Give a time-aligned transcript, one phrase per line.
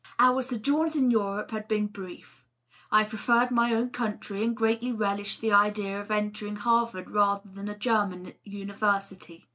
[0.17, 2.43] Our sojourns in Europe had been brief;
[2.91, 7.67] I preferred my own country, and greatly relished the idea of entering Harvard rather than
[7.69, 9.45] a German university.